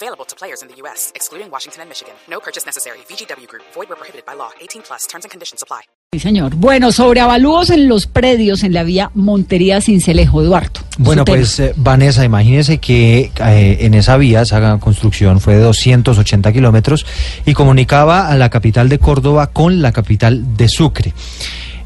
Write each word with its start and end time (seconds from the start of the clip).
Available 0.00 0.26
to 0.26 0.36
players 0.36 0.62
in 0.62 0.68
the 0.68 0.76
U.S., 0.82 1.10
excluding 1.16 1.50
Washington 1.50 1.82
and 1.82 1.88
Michigan. 1.88 2.14
No 2.30 2.38
purchase 2.38 2.64
necessary. 2.64 2.98
VGW 3.08 3.48
Group. 3.48 3.64
Void 3.74 3.88
where 3.88 3.96
prohibited 3.96 4.24
by 4.24 4.34
law. 4.34 4.50
18 4.60 4.82
plus. 4.82 5.08
Terms 5.08 5.24
and 5.24 5.30
conditions 5.32 5.60
apply. 5.60 5.80
Sí, 6.12 6.20
señor. 6.20 6.54
Bueno, 6.54 6.92
sobre 6.92 7.20
avalúos 7.20 7.70
en 7.70 7.88
los 7.88 8.06
predios 8.06 8.62
en 8.62 8.74
la 8.74 8.84
vía 8.84 9.10
Montería 9.14 9.80
Cincelejo, 9.80 10.40
Eduardo. 10.40 10.80
Bueno, 10.98 11.24
pues 11.24 11.58
eh, 11.58 11.74
Vanessa, 11.76 12.24
imagínese 12.24 12.78
que 12.78 13.32
eh, 13.44 13.78
en 13.80 13.94
esa 13.94 14.16
vía, 14.16 14.42
esa 14.42 14.78
construcción 14.78 15.40
fue 15.40 15.56
de 15.56 15.62
280 15.62 16.52
kilómetros 16.52 17.04
y 17.44 17.52
comunicaba 17.52 18.28
a 18.28 18.36
la 18.36 18.50
capital 18.50 18.88
de 18.88 19.00
Córdoba 19.00 19.48
con 19.48 19.82
la 19.82 19.90
capital 19.90 20.56
de 20.56 20.68
Sucre. 20.68 21.12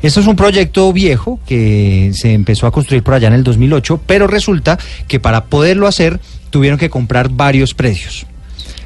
Esto 0.02 0.20
es 0.20 0.26
un 0.26 0.36
proyecto 0.36 0.92
viejo 0.92 1.40
que 1.46 2.10
se 2.14 2.34
empezó 2.34 2.66
a 2.66 2.72
construir 2.72 3.02
por 3.02 3.14
allá 3.14 3.28
en 3.28 3.34
el 3.34 3.44
2008, 3.44 4.02
pero 4.06 4.26
resulta 4.26 4.78
que 5.08 5.18
para 5.18 5.44
poderlo 5.44 5.86
hacer 5.86 6.20
tuvieron 6.52 6.78
que 6.78 6.90
comprar 6.90 7.30
varios 7.30 7.74
predios. 7.74 8.26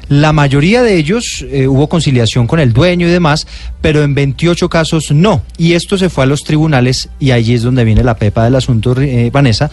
La 0.09 0.31
mayoría 0.31 0.81
de 0.83 0.95
ellos 0.95 1.45
eh, 1.51 1.67
hubo 1.67 1.89
conciliación 1.89 2.47
con 2.47 2.61
el 2.61 2.71
dueño 2.71 3.07
y 3.07 3.11
demás, 3.11 3.45
pero 3.81 4.03
en 4.03 4.15
28 4.15 4.69
casos 4.69 5.11
no. 5.11 5.43
Y 5.57 5.73
esto 5.73 5.97
se 5.97 6.09
fue 6.09 6.23
a 6.23 6.27
los 6.27 6.45
tribunales 6.45 7.09
y 7.19 7.31
allí 7.31 7.53
es 7.53 7.61
donde 7.61 7.83
viene 7.83 8.03
la 8.05 8.15
pepa 8.15 8.45
del 8.45 8.55
asunto, 8.55 8.95
eh, 9.01 9.29
Vanessa, 9.31 9.69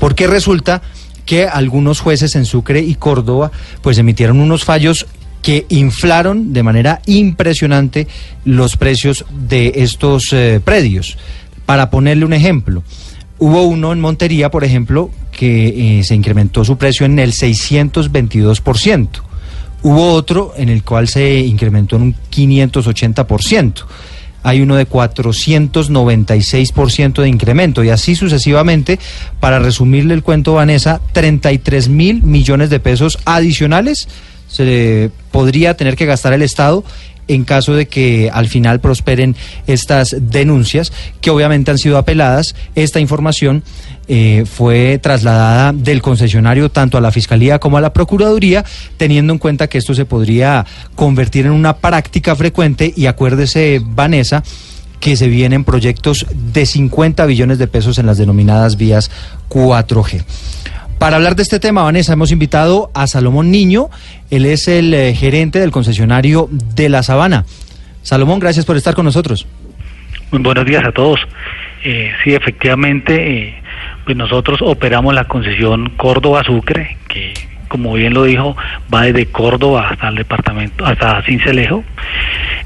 porque 0.00 0.26
resulta 0.26 0.82
que 1.24 1.46
algunos 1.46 2.00
jueces 2.00 2.34
en 2.34 2.46
Sucre 2.46 2.80
y 2.80 2.96
Córdoba 2.96 3.52
pues 3.80 3.98
emitieron 3.98 4.40
unos 4.40 4.64
fallos 4.64 5.06
que 5.40 5.66
inflaron 5.68 6.52
de 6.52 6.64
manera 6.64 7.00
impresionante 7.06 8.08
los 8.44 8.76
precios 8.76 9.24
de 9.30 9.72
estos 9.76 10.32
eh, 10.32 10.60
predios. 10.64 11.16
Para 11.64 11.90
ponerle 11.90 12.24
un 12.24 12.32
ejemplo, 12.32 12.82
hubo 13.38 13.62
uno 13.62 13.92
en 13.92 14.00
Montería, 14.00 14.50
por 14.50 14.64
ejemplo, 14.64 15.10
que 15.36 16.00
eh, 16.00 16.04
se 16.04 16.16
incrementó 16.16 16.64
su 16.64 16.76
precio 16.76 17.06
en 17.06 17.20
el 17.20 17.30
622%. 17.32 19.08
Hubo 19.82 20.14
otro 20.14 20.54
en 20.56 20.70
el 20.70 20.82
cual 20.82 21.06
se 21.06 21.38
incrementó 21.40 21.96
en 21.96 22.02
un 22.02 22.14
580%. 22.14 23.84
Hay 24.42 24.60
uno 24.60 24.76
de 24.76 24.86
496% 24.88 27.22
de 27.22 27.28
incremento 27.28 27.84
y 27.84 27.90
así 27.90 28.14
sucesivamente. 28.14 28.98
Para 29.40 29.58
resumirle 29.58 30.14
el 30.14 30.22
cuento, 30.22 30.54
Vanessa, 30.54 31.02
33 31.12 31.88
mil 31.88 32.22
millones 32.22 32.70
de 32.70 32.80
pesos 32.80 33.18
adicionales 33.24 34.08
se 34.48 35.10
podría 35.32 35.76
tener 35.76 35.96
que 35.96 36.06
gastar 36.06 36.32
el 36.32 36.42
Estado 36.42 36.84
en 37.28 37.44
caso 37.44 37.74
de 37.74 37.86
que 37.86 38.30
al 38.32 38.48
final 38.48 38.80
prosperen 38.80 39.36
estas 39.66 40.16
denuncias, 40.18 40.92
que 41.20 41.30
obviamente 41.30 41.70
han 41.70 41.78
sido 41.78 41.98
apeladas. 41.98 42.54
Esta 42.74 43.00
información 43.00 43.62
eh, 44.08 44.44
fue 44.46 44.98
trasladada 45.02 45.72
del 45.72 46.02
concesionario 46.02 46.70
tanto 46.70 46.98
a 46.98 47.00
la 47.00 47.10
Fiscalía 47.10 47.58
como 47.58 47.78
a 47.78 47.80
la 47.80 47.92
Procuraduría, 47.92 48.64
teniendo 48.96 49.32
en 49.32 49.38
cuenta 49.38 49.68
que 49.68 49.78
esto 49.78 49.94
se 49.94 50.04
podría 50.04 50.64
convertir 50.94 51.46
en 51.46 51.52
una 51.52 51.78
práctica 51.78 52.36
frecuente 52.36 52.92
y 52.96 53.06
acuérdese, 53.06 53.80
Vanessa, 53.84 54.42
que 55.00 55.16
se 55.16 55.28
vienen 55.28 55.64
proyectos 55.64 56.26
de 56.32 56.66
50 56.66 57.26
billones 57.26 57.58
de 57.58 57.66
pesos 57.66 57.98
en 57.98 58.06
las 58.06 58.18
denominadas 58.18 58.76
vías 58.76 59.10
4G. 59.50 60.24
Para 60.98 61.16
hablar 61.16 61.36
de 61.36 61.42
este 61.42 61.60
tema, 61.60 61.82
Vanessa, 61.82 62.14
hemos 62.14 62.32
invitado 62.32 62.90
a 62.94 63.06
Salomón 63.06 63.50
Niño. 63.50 63.88
Él 64.30 64.46
es 64.46 64.66
el 64.66 64.94
eh, 64.94 65.14
gerente 65.14 65.58
del 65.60 65.70
concesionario 65.70 66.48
de 66.50 66.88
La 66.88 67.02
Sabana. 67.02 67.44
Salomón, 68.02 68.38
gracias 68.38 68.64
por 68.64 68.76
estar 68.76 68.94
con 68.94 69.04
nosotros. 69.04 69.46
Muy 70.30 70.42
buenos 70.42 70.64
días 70.64 70.84
a 70.84 70.92
todos. 70.92 71.20
Eh, 71.84 72.12
sí, 72.24 72.34
efectivamente, 72.34 73.14
eh, 73.14 73.62
pues 74.04 74.16
nosotros 74.16 74.60
operamos 74.62 75.14
la 75.14 75.24
concesión 75.24 75.90
Córdoba-Sucre, 75.96 76.96
que 77.08 77.34
como 77.68 77.92
bien 77.94 78.14
lo 78.14 78.24
dijo, 78.24 78.56
va 78.92 79.02
desde 79.02 79.26
Córdoba 79.26 79.88
hasta 79.90 80.08
el 80.08 80.16
departamento, 80.16 80.86
hasta 80.86 81.22
Cincelejo. 81.22 81.84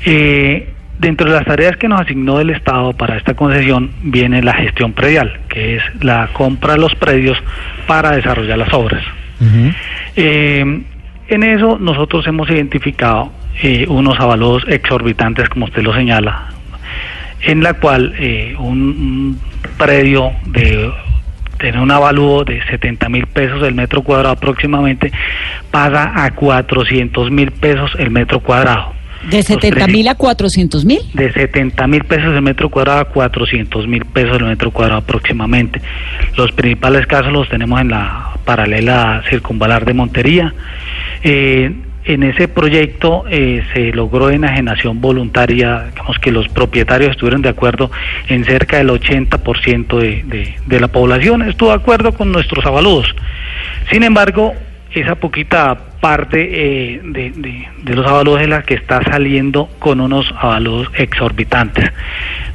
Eh, 0.04 0.68
dentro 1.00 1.30
de 1.30 1.36
las 1.36 1.46
tareas 1.46 1.76
que 1.76 1.88
nos 1.88 2.00
asignó 2.00 2.40
el 2.40 2.50
Estado 2.50 2.92
para 2.92 3.16
esta 3.16 3.34
concesión 3.34 3.90
viene 4.02 4.42
la 4.42 4.52
gestión 4.52 4.92
predial, 4.92 5.40
que 5.48 5.76
es 5.76 5.82
la 6.00 6.28
compra 6.32 6.74
de 6.74 6.80
los 6.80 6.94
predios 6.94 7.38
para 7.86 8.12
desarrollar 8.12 8.58
las 8.58 8.72
obras. 8.74 9.02
Eh, 10.16 10.82
en 11.28 11.42
eso 11.42 11.78
nosotros 11.78 12.26
hemos 12.26 12.50
identificado 12.50 13.32
eh, 13.62 13.86
unos 13.88 14.20
avalos 14.20 14.64
exorbitantes, 14.68 15.48
como 15.48 15.64
usted 15.64 15.82
lo 15.82 15.94
señala, 15.94 16.48
en 17.40 17.62
la 17.62 17.74
cual 17.74 18.14
eh, 18.18 18.54
un, 18.58 18.80
un 18.80 19.40
predio 19.78 20.32
de 20.46 20.92
tener 21.56 21.80
un 21.80 21.90
avalúo 21.90 22.44
de 22.44 22.62
70 22.66 23.08
mil 23.08 23.26
pesos 23.26 23.62
el 23.62 23.74
metro 23.74 24.02
cuadrado 24.02 24.34
aproximadamente, 24.34 25.10
paga 25.70 26.24
a 26.24 26.30
400 26.32 27.30
mil 27.30 27.52
pesos 27.52 27.92
el 27.98 28.10
metro 28.10 28.40
cuadrado. 28.40 28.99
De 29.28 29.36
Los 29.38 29.46
70 29.46 29.76
precios- 29.76 29.88
mil 29.96 30.08
a 30.08 30.14
400 30.14 30.84
mil. 30.84 31.00
de 31.12 31.32
70 31.32 31.86
mil 31.86 32.04
pesos 32.04 32.34
el 32.34 32.42
metro 32.42 32.68
cuadrado 32.70 33.00
a 33.00 33.04
400 33.06 33.86
mil 33.86 34.04
pesos 34.06 34.38
el 34.38 34.46
metro 34.46 34.70
cuadrado 34.70 35.00
aproximadamente. 35.00 35.80
Los 36.36 36.52
principales 36.52 37.06
casos 37.06 37.32
los 37.32 37.48
tenemos 37.48 37.80
en 37.80 37.90
la 37.90 38.30
paralela 38.44 39.22
circunvalar 39.28 39.84
de 39.84 39.92
Montería. 39.94 40.54
Eh, 41.22 41.70
en 42.06 42.22
ese 42.22 42.48
proyecto 42.48 43.24
eh, 43.28 43.62
se 43.74 43.92
logró 43.92 44.30
enajenación 44.30 45.02
voluntaria, 45.02 45.84
digamos 45.90 46.18
que 46.18 46.32
los 46.32 46.48
propietarios 46.48 47.10
estuvieron 47.10 47.42
de 47.42 47.50
acuerdo 47.50 47.90
en 48.28 48.44
cerca 48.46 48.78
del 48.78 48.88
80% 48.88 49.98
de, 49.98 50.22
de, 50.24 50.54
de 50.66 50.80
la 50.80 50.88
población, 50.88 51.42
estuvo 51.42 51.68
de 51.68 51.74
acuerdo 51.76 52.12
con 52.12 52.32
nuestros 52.32 52.64
avaludos. 52.64 53.14
Sin 53.92 54.02
embargo, 54.02 54.54
esa 54.92 55.14
poquita 55.14 55.76
parte 56.00 56.48
eh, 56.94 57.00
de, 57.04 57.30
de- 57.30 57.94
los 57.94 58.06
avaludos 58.06 58.40
es 58.42 58.48
la 58.48 58.62
que 58.62 58.74
está 58.74 59.02
saliendo 59.02 59.68
con 59.78 60.00
unos 60.00 60.32
avaludos 60.38 60.88
exorbitantes. 60.94 61.90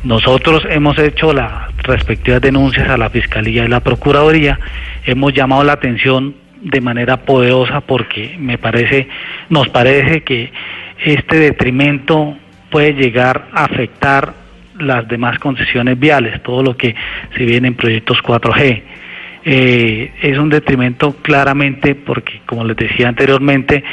Nosotros 0.04 0.66
hemos 0.70 0.98
hecho 1.00 1.34
las 1.34 1.76
respectivas 1.78 2.42
denuncias 2.42 2.90
a 2.90 2.98
la 2.98 3.10
Fiscalía 3.10 3.66
y 3.66 3.68
la 3.68 3.80
Procuraduría, 3.80 4.60
hemos 5.06 5.34
llamado 5.34 5.64
la 5.64 5.74
atención 5.74 6.36
de 6.62 6.82
manera 6.82 7.18
poderosa 7.18 7.82
porque 7.82 8.36
me 8.40 8.58
parece, 8.58 9.08
nos 9.50 9.70
parece 9.70 10.22
que 10.24 10.52
este 11.04 11.38
detrimento 11.38 12.38
puede 12.72 12.94
llegar 12.94 13.48
a 13.54 13.66
afectar 13.66 14.34
las 14.80 15.08
demás 15.08 15.40
concesiones 15.40 15.98
viales, 16.00 16.42
todo 16.44 16.62
lo 16.64 16.76
que 16.76 16.96
se 17.38 17.46
viene 17.46 17.68
en 17.70 17.76
proyectos 17.76 18.18
4G 18.24 18.82
eh, 19.46 20.12
es 20.22 20.38
un 20.38 20.50
detrimento 20.50 21.16
claramente 21.22 21.94
porque, 21.96 22.42
como 22.46 22.64
les 22.66 22.76
decía 22.78 23.08
anteriormente, 23.08 23.84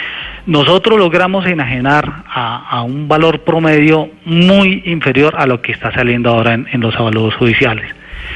nosotros 0.47 0.99
logramos 0.99 1.47
enajenar 1.47 2.25
a, 2.27 2.69
a 2.71 2.83
un 2.83 3.07
valor 3.07 3.41
promedio 3.45 4.09
muy 4.25 4.83
inferior 4.87 5.35
a 5.37 5.47
lo 5.47 5.61
que 5.61 5.73
está 5.73 5.93
saliendo 5.93 6.31
ahora 6.31 6.55
en, 6.55 6.67
en 6.73 6.81
los 6.81 6.95
avaluados 6.97 7.35
judiciales. 7.35 7.85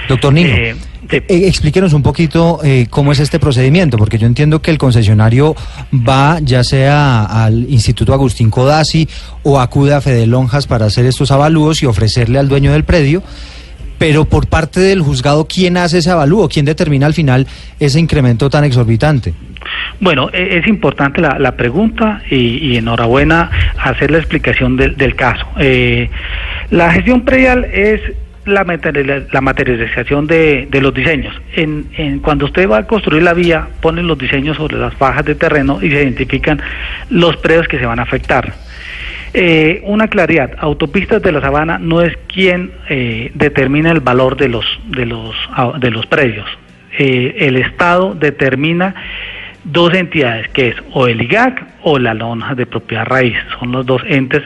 Doctor 0.09 0.33
Niño, 0.33 0.49
Eh, 0.51 0.75
de- 1.09 1.17
eh, 1.29 1.47
explíquenos 1.49 1.93
un 1.95 2.03
poquito 2.03 2.59
eh, 2.63 2.87
cómo 2.91 3.13
es 3.13 3.21
este 3.21 3.39
procedimiento, 3.39 3.97
porque 3.97 4.19
yo 4.19 4.27
entiendo 4.27 4.61
que 4.61 4.71
el 4.71 4.79
concesionario 4.79 5.55
va 5.93 6.39
ya 6.43 6.63
sea 6.65 7.25
al 7.25 7.65
Instituto 7.71 8.13
Agustín 8.13 8.51
Codazzi 8.51 9.09
o 9.43 9.59
acude 9.61 9.95
a 9.95 10.01
Fede 10.01 10.27
Lonjas 10.27 10.67
para 10.67 10.87
hacer 10.87 11.07
estos 11.07 11.31
avalúos 11.31 11.83
y 11.83 11.87
ofrecerle 11.87 12.39
al 12.39 12.49
dueño 12.49 12.73
del 12.73 12.85
predio. 12.85 13.23
Pero 13.99 14.25
por 14.27 14.47
parte 14.49 14.81
del 14.81 15.01
juzgado, 15.01 15.47
¿quién 15.49 15.77
hace 15.77 15.99
ese 15.99 16.11
avalúo? 16.11 16.49
¿Quién 16.49 16.65
determina 16.67 17.07
al 17.07 17.15
final 17.15 17.47
ese 17.81 17.99
incremento 17.99 18.51
tan 18.51 18.65
exorbitante? 18.65 19.33
Bueno, 20.01 20.29
e- 20.33 20.59
es 20.59 20.67
importante 20.67 21.21
la, 21.21 21.39
la 21.39 21.53
pregunta 21.57 22.21
y, 22.31 22.59
y 22.59 22.77
enhorabuena 22.77 23.51
hacer 23.83 24.11
la 24.11 24.19
explicación 24.19 24.77
del, 24.77 24.97
del 24.97 25.17
caso. 25.17 25.47
Eh, 25.59 26.11
la 26.71 26.93
gestión 26.93 27.23
predial 27.25 27.65
es 27.65 28.01
la, 28.45 28.65
la 29.33 29.41
materialización 29.41 30.27
de, 30.27 30.69
de 30.71 30.81
los 30.81 30.93
diseños. 30.95 31.35
En, 31.55 31.87
en- 31.97 32.19
cuando 32.21 32.45
usted 32.45 32.69
va 32.69 32.79
a 32.79 32.87
construir 32.87 33.23
la 33.23 33.33
vía, 33.33 33.67
ponen 33.81 34.07
los 34.07 34.19
diseños 34.19 34.57
sobre 34.59 34.77
las 34.77 34.95
fajas 34.95 35.25
de 35.25 35.35
terreno 35.35 35.79
y 35.83 35.89
se 35.91 36.03
identifican 36.03 36.61
los 37.11 37.37
predios 37.39 37.67
que 37.67 37.79
se 37.79 37.87
van 37.87 37.99
a 37.99 38.03
afectar. 38.03 38.53
Eh, 39.39 39.83
una 39.85 40.09
claridad, 40.09 40.53
Autopistas 40.61 41.21
de 41.21 41.31
la 41.31 41.43
Sabana 41.43 41.79
no 41.79 42.01
es 42.01 42.17
quien 42.27 42.73
eh, 42.89 43.31
determina 43.35 43.91
el 43.91 44.01
valor 44.01 44.39
de 44.39 44.49
los, 44.49 44.65
de 44.87 45.05
los, 45.05 45.37
ah, 45.51 45.75
de 45.79 45.91
los 45.91 46.07
predios. 46.07 46.47
Eh, 46.99 47.37
el 47.41 47.57
Estado 47.57 48.15
determina 48.15 48.95
dos 49.63 49.93
entidades, 49.93 50.49
que 50.49 50.69
es 50.69 50.77
o 50.91 51.07
el 51.07 51.21
IGAC 51.21 51.67
o 51.83 51.99
la 51.99 52.15
lonja 52.15 52.55
de 52.55 52.65
propiedad 52.65 53.05
raíz. 53.05 53.37
Son 53.61 53.73
los 53.73 53.85
dos 53.85 54.01
entes 54.07 54.43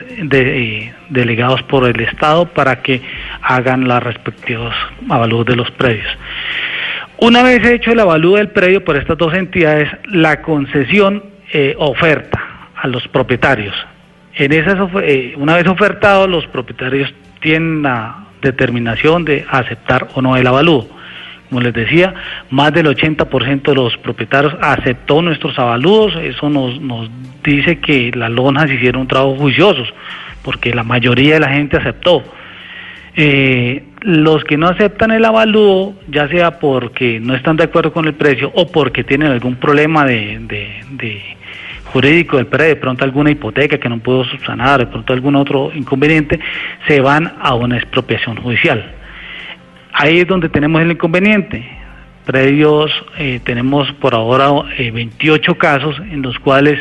delegados 1.09 1.63
por 1.63 1.87
el 1.87 2.01
Estado 2.01 2.47
para 2.47 2.81
que 2.81 3.01
hagan 3.41 3.87
los 3.87 4.03
respectivos 4.03 4.75
avalúos 5.07 5.45
de 5.45 5.55
los 5.55 5.71
predios. 5.71 6.17
Una 7.15 7.43
vez 7.43 7.65
hecho 7.65 7.93
el 7.93 7.99
avalúo 8.01 8.35
del 8.35 8.49
predio 8.49 8.83
por 8.83 8.97
estas 8.97 9.17
dos 9.17 9.33
entidades, 9.35 9.87
la 10.03 10.41
concesión 10.41 11.23
oferta 11.77 12.41
a 12.75 12.87
los 12.87 13.07
propietarios. 13.07 13.75
En 14.35 14.53
esas, 14.53 14.89
eh, 15.03 15.33
una 15.37 15.55
vez 15.55 15.67
ofertado, 15.67 16.27
los 16.27 16.45
propietarios 16.47 17.13
tienen 17.41 17.83
la 17.83 18.27
determinación 18.41 19.25
de 19.25 19.45
aceptar 19.49 20.07
o 20.13 20.21
no 20.21 20.35
el 20.37 20.47
avalúo. 20.47 20.87
Como 21.49 21.61
les 21.61 21.73
decía, 21.73 22.13
más 22.49 22.73
del 22.73 22.87
80% 22.87 23.61
de 23.63 23.75
los 23.75 23.97
propietarios 23.97 24.55
aceptó 24.61 25.21
nuestros 25.21 25.59
avalúos. 25.59 26.15
Eso 26.15 26.49
nos, 26.49 26.79
nos 26.79 27.09
dice 27.43 27.79
que 27.79 28.11
las 28.15 28.31
lonas 28.31 28.71
hicieron 28.71 29.01
un 29.01 29.07
trabajo 29.07 29.35
juicioso, 29.35 29.83
porque 30.43 30.73
la 30.73 30.83
mayoría 30.83 31.33
de 31.33 31.39
la 31.41 31.49
gente 31.49 31.77
aceptó. 31.77 32.23
Eh, 33.15 33.83
los 34.01 34.43
que 34.45 34.57
no 34.57 34.67
aceptan 34.67 35.11
el 35.11 35.25
avalúo, 35.25 35.93
ya 36.07 36.27
sea 36.29 36.59
porque 36.59 37.19
no 37.19 37.35
están 37.35 37.57
de 37.57 37.65
acuerdo 37.65 37.91
con 37.91 38.05
el 38.05 38.13
precio 38.13 38.51
o 38.55 38.71
porque 38.71 39.03
tienen 39.03 39.31
algún 39.31 39.55
problema 39.55 40.05
de, 40.05 40.39
de, 40.91 41.21
jurídico 41.91 42.37
del 42.37 42.47
predio, 42.47 42.75
de 42.75 42.81
pronto 42.81 43.03
alguna 43.03 43.31
hipoteca 43.31 43.77
que 43.77 43.89
no 43.89 43.99
puedo 43.99 44.23
subsanar, 44.25 44.79
de 44.79 44.87
pronto 44.87 45.13
algún 45.13 45.35
otro 45.35 45.71
inconveniente, 45.73 46.39
se 46.87 47.01
van 47.01 47.33
a 47.39 47.53
una 47.53 47.77
expropiación 47.77 48.37
judicial. 48.37 48.95
Ahí 49.93 50.19
es 50.19 50.27
donde 50.27 50.49
tenemos 50.49 50.81
el 50.81 50.91
inconveniente. 50.91 51.65
Predios, 52.25 52.91
eh, 53.17 53.39
tenemos 53.43 53.91
por 53.93 54.13
ahora 54.13 54.49
28 54.77 55.51
eh, 55.51 55.57
casos 55.57 55.99
en 55.99 56.21
los 56.21 56.39
cuales 56.39 56.79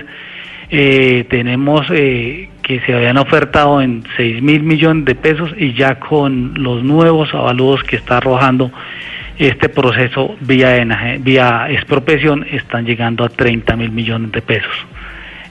eh, 0.71 1.25
tenemos 1.29 1.89
que 1.89 2.81
se 2.87 2.95
habían 2.95 3.19
ofertado 3.19 3.83
en 3.83 4.05
6 4.17 4.43
mil 4.43 4.63
millones 4.63 5.05
de 5.06 5.17
pesos 5.17 5.53
y 5.56 5.73
ya 5.73 5.99
con 5.99 6.55
los 6.63 6.85
nuevos 6.85 7.35
avalúos 7.35 7.83
que 7.83 7.97
está 7.97 8.19
arrojando 8.19 8.71
este 9.39 9.71
proceso 9.71 10.37
vía, 10.41 11.19
vía 11.19 11.67
expropiación 11.71 12.47
están 12.53 12.85
llegando 12.85 13.25
a 13.25 13.29
30 13.31 13.75
mil 13.75 13.91
millones 13.91 14.31
de 14.31 14.43
pesos 14.43 14.87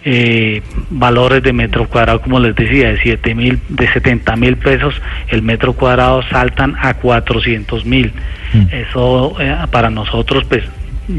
eh, 0.06 0.62
valores 0.90 1.44
de 1.44 1.54
metro 1.54 1.88
cuadrado, 1.88 2.22
como 2.22 2.40
les 2.40 2.56
decía, 2.56 2.90
de 2.90 3.01
siete 3.01 3.36
mil, 3.36 3.60
de 3.69 3.92
70 3.92 4.36
mil 4.36 4.57
pesos, 4.57 4.94
el 5.28 5.42
metro 5.42 5.74
cuadrado 5.74 6.22
saltan 6.30 6.75
a 6.81 6.94
400 6.96 7.86
mil. 7.86 8.13
Mm. 8.54 8.66
Eso 8.72 9.36
eh, 9.40 9.56
para 9.72 9.90
nosotros, 9.90 10.46
pues 10.48 10.63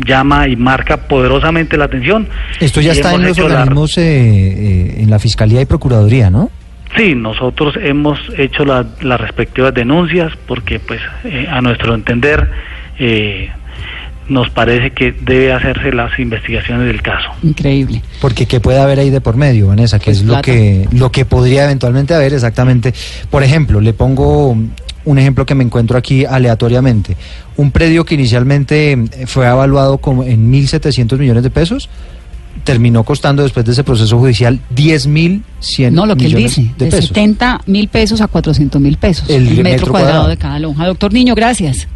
llama 0.06 0.48
y 0.48 0.56
marca 0.56 0.96
poderosamente 1.08 1.76
la 1.76 1.86
atención. 1.86 2.28
Esto 2.60 2.80
ya 2.80 2.92
está 2.92 3.14
en 3.14 3.22
los 3.22 3.38
organismos, 3.38 3.98
eh, 3.98 4.02
eh, 4.02 4.94
en 5.02 5.10
la 5.10 5.18
Fiscalía 5.18 5.60
y 5.60 5.66
Procuraduría, 5.66 6.30
¿no? 6.30 6.50
Sí, 6.96 7.14
nosotros 7.14 7.74
hemos 7.80 8.18
hecho 8.36 8.64
las 8.64 9.20
respectivas 9.20 9.72
denuncias 9.72 10.32
porque, 10.46 10.80
pues, 10.80 11.00
eh, 11.24 11.46
a 11.48 11.60
nuestro 11.60 11.94
entender, 11.94 12.50
eh, 12.98 13.50
nos 14.30 14.48
parece 14.48 14.92
que 14.92 15.12
debe 15.12 15.52
hacerse 15.52 15.92
las 15.92 16.16
investigaciones 16.18 16.86
del 16.86 17.02
caso. 17.02 17.28
Increíble. 17.42 18.00
Porque 18.20 18.46
qué 18.46 18.60
puede 18.60 18.78
haber 18.78 19.00
ahí 19.00 19.10
de 19.10 19.20
por 19.20 19.36
medio, 19.36 19.66
Vanessa, 19.66 19.98
que 19.98 20.06
pues 20.06 20.18
es 20.18 20.24
lo 20.24 20.40
que 20.40 20.88
lo 20.92 21.10
que 21.10 21.24
podría 21.24 21.64
eventualmente 21.64 22.14
haber 22.14 22.32
exactamente. 22.32 22.94
Por 23.28 23.42
ejemplo, 23.42 23.80
le 23.80 23.92
pongo 23.92 24.56
un 25.04 25.18
ejemplo 25.18 25.44
que 25.44 25.54
me 25.54 25.64
encuentro 25.64 25.98
aquí 25.98 26.24
aleatoriamente. 26.24 27.16
Un 27.56 27.72
predio 27.72 28.04
que 28.04 28.14
inicialmente 28.14 28.96
fue 29.26 29.46
evaluado 29.46 29.98
como 29.98 30.22
en 30.22 30.52
1.700 30.52 31.18
millones 31.18 31.42
de 31.42 31.50
pesos, 31.50 31.88
terminó 32.62 33.02
costando 33.02 33.42
después 33.42 33.66
de 33.66 33.72
ese 33.72 33.82
proceso 33.82 34.18
judicial 34.18 34.60
10.100 34.74 35.90
No, 35.90 36.06
lo 36.06 36.16
que 36.16 36.26
él 36.26 36.34
dice, 36.34 36.72
de, 36.78 36.90
70 36.90 37.62
mil 37.66 37.88
pesos 37.88 38.20
a 38.20 38.28
400 38.28 38.80
mil 38.80 38.96
pesos. 38.96 39.28
El, 39.28 39.62
metro, 39.62 39.88
cuadrado 39.88 40.28
de 40.28 40.36
cada 40.36 40.58
lonja. 40.60 40.86
Doctor 40.86 41.12
Niño, 41.12 41.34
gracias. 41.34 41.88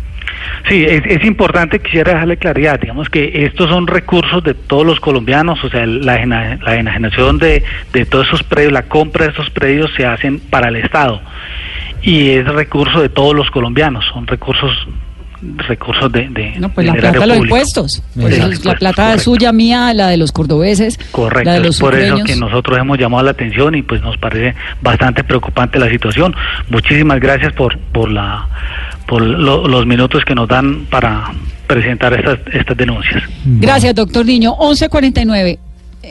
Sí, 0.69 0.85
es, 0.85 1.25
importante, 1.25 1.81
quisiera 1.81 2.13
dejarle 2.13 2.37
claridad, 2.37 2.81
digamos 2.81 3.09
que 3.09 3.45
estos 3.45 3.69
son 3.69 3.87
recursos 3.87 4.43
de 4.43 4.55
todos 4.55 4.87
los 4.87 5.01
colombianos, 5.01 5.63
o 5.65 5.71
sea, 5.71 5.87
la, 5.87 6.25
la 6.25 6.77
enajenación 6.77 7.39
de, 7.39 7.63
de 7.93 8.07
todos 8.07 8.27
esos 8.29 8.43
predios, 8.43 8.73
la 8.73 8.83
compra 8.83 9.27
de 9.27 9.33
esos 9.33 9.51
predios 9.51 9.91
se 9.97 10.07
hacen 10.07 10.39
para 10.39 10.69
el 10.69 10.77
Estado. 10.77 11.21
Y 12.03 12.31
es 12.31 12.47
recurso 12.47 13.01
de 13.01 13.09
todos 13.09 13.35
los 13.35 13.51
colombianos, 13.51 14.05
son 14.13 14.27
recursos 14.27 14.71
recursos 15.69 16.11
de, 16.11 16.29
de 16.31 16.55
no 16.59 16.71
pues 16.71 16.87
la 16.87 16.95
plata 16.95 17.21
de 17.21 17.27
los 17.27 17.37
impuestos 17.39 18.03
pues 18.19 18.65
la 18.65 18.75
plata 18.77 19.15
es 19.15 19.23
suya 19.23 19.53
mía 19.53 19.93
la 19.93 20.09
de 20.09 20.17
los 20.17 20.33
cordobeses 20.33 20.99
correcto 21.11 21.51
la 21.51 21.55
de 21.55 21.61
los 21.61 21.79
por 21.79 21.95
eso 21.95 22.17
que 22.25 22.37
nosotros 22.37 22.79
hemos 22.79 22.99
llamado 22.99 23.25
la 23.25 23.33
atención 23.33 23.75
y 23.75 23.83
pues 23.83 24.01
nos 24.03 24.17
parece 24.17 24.55
bastante 24.81 25.25
preocupante 25.25 25.79
la 25.79 25.89
situación. 25.89 26.35
Muchísimas 26.71 27.21
gracias 27.21 27.53
por 27.53 27.79
por 27.79 28.11
la 28.11 28.47
por 29.07 29.23
los 29.23 29.87
minutos 29.87 30.25
que 30.25 30.35
nos 30.35 30.49
dan 30.49 30.87
para 30.91 31.33
presentar 31.67 32.13
estas 32.15 32.39
estas 32.53 32.77
denuncias 32.77 33.23
gracias 33.45 33.95
doctor 33.95 34.25
Niño 34.27 34.57
1149 34.59 35.59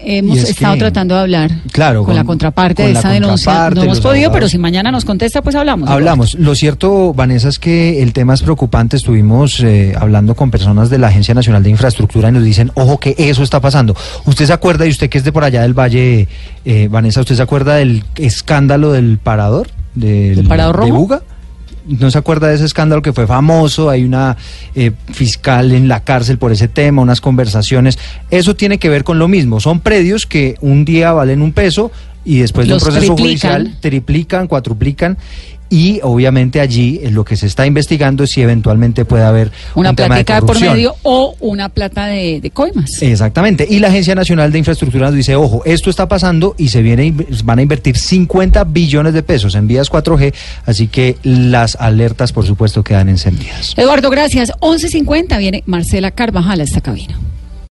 hemos 0.05 0.37
estado 0.37 0.77
tratando 0.77 1.15
de 1.15 1.21
hablar 1.21 1.51
claro, 1.71 2.03
con, 2.03 2.15
la 2.15 2.23
contraparte 2.23 2.83
de 2.83 2.91
esa 2.91 3.09
denuncia. 3.09 3.69
No 3.69 3.83
hemos 3.83 4.01
podido, 4.01 4.31
pero 4.31 4.47
si 4.47 4.57
mañana 4.57 4.91
nos 4.91 5.05
contesta, 5.05 5.41
pues 5.41 5.55
hablamos. 5.55 5.89
Hablamos. 5.89 6.35
Lo 6.35 6.55
cierto, 6.55 7.13
Vanessa, 7.13 7.49
es 7.49 7.59
que 7.59 8.01
el 8.01 8.13
tema 8.13 8.33
es 8.33 8.41
preocupante. 8.41 8.97
Estuvimos 8.97 9.59
eh, 9.61 9.93
hablando 9.97 10.35
con 10.35 10.51
personas 10.51 10.89
de 10.89 10.97
la 10.97 11.07
Agencia 11.07 11.33
Nacional 11.33 11.63
de 11.63 11.69
Infraestructura 11.69 12.29
y 12.29 12.31
nos 12.31 12.43
dicen, 12.43 12.71
ojo, 12.75 12.99
que 12.99 13.15
eso 13.17 13.43
está 13.43 13.59
pasando. 13.59 13.95
¿Usted 14.25 14.45
se 14.45 14.53
acuerda, 14.53 14.85
y 14.85 14.89
usted 14.89 15.09
que 15.09 15.17
es 15.17 15.23
de 15.23 15.31
por 15.31 15.43
allá 15.43 15.61
del 15.61 15.77
Valle, 15.77 16.27
eh, 16.65 16.87
Vanessa, 16.89 17.21
¿usted 17.21 17.35
se 17.35 17.41
acuerda 17.41 17.75
del 17.75 18.03
escándalo 18.15 18.91
del 18.91 19.17
parador? 19.17 19.69
Del, 19.95 20.47
parador 20.47 20.85
De 20.85 20.91
Buga? 20.91 21.21
¿No 21.85 22.09
se 22.11 22.17
acuerda 22.17 22.47
de 22.47 22.55
ese 22.55 22.65
escándalo 22.65 23.01
que 23.01 23.13
fue 23.13 23.27
famoso? 23.27 23.89
Hay 23.89 24.03
una 24.03 24.37
eh, 24.75 24.91
fiscal 25.11 25.71
en 25.73 25.87
la 25.87 26.01
cárcel 26.01 26.37
por 26.37 26.51
ese 26.51 26.67
tema, 26.67 27.01
unas 27.01 27.21
conversaciones. 27.21 27.99
Eso 28.29 28.55
tiene 28.55 28.77
que 28.77 28.89
ver 28.89 29.03
con 29.03 29.19
lo 29.19 29.27
mismo. 29.27 29.59
Son 29.59 29.79
predios 29.79 30.25
que 30.25 30.55
un 30.61 30.85
día 30.85 31.11
valen 31.11 31.41
un 31.41 31.51
peso 31.51 31.91
y 32.25 32.39
después 32.39 32.67
de 32.67 32.75
un 32.75 32.79
proceso 32.79 33.17
judicial 33.17 33.75
triplican, 33.81 34.47
cuatruplican 34.47 35.17
y 35.73 35.99
obviamente 36.03 36.61
allí 36.61 37.01
lo 37.09 37.25
que 37.25 37.35
se 37.35 37.47
está 37.47 37.65
investigando 37.65 38.23
es 38.23 38.29
si 38.29 38.43
eventualmente 38.43 39.05
puede 39.05 39.23
haber 39.23 39.51
una 39.73 39.89
un 39.89 39.95
plática 39.95 40.39
por 40.39 40.61
medio 40.61 40.93
o 41.01 41.35
una 41.39 41.67
plata 41.69 42.05
de, 42.05 42.51
coimas. 42.53 43.01
Exactamente. 43.01 43.65
Y 43.67 43.79
la 43.79 43.87
Agencia 43.87 44.13
Nacional 44.13 44.51
de 44.51 44.59
Infraestructura 44.59 45.07
nos 45.07 45.15
dice, 45.15 45.35
ojo, 45.35 45.63
esto 45.65 45.89
está 45.89 46.07
pasando 46.07 46.53
y 46.59 46.67
se 46.67 46.83
viene 46.83 47.11
van 47.43 47.57
a 47.57 47.63
invertir 47.63 47.97
50 47.97 48.65
billones 48.65 49.15
de 49.15 49.23
pesos 49.23 49.55
en 49.55 49.67
vías 49.67 49.89
4G, 49.89 50.31
así 50.67 50.89
que 50.89 51.17
las 51.23 51.75
alertas 51.77 52.33
por 52.33 52.45
supuesto 52.45 52.83
quedan 52.83 53.09
encendidas. 53.09 53.73
Eduardo, 53.75 54.11
gracias. 54.11 54.51
11.50 54.59 55.39
viene 55.39 55.63
Marcela 55.65 56.11
Carvajal 56.11 56.61
a 56.61 56.63
esta 56.65 56.81
cabina. 56.81 57.17